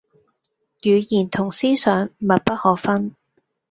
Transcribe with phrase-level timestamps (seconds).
[0.81, 3.13] 語言同思想密不可分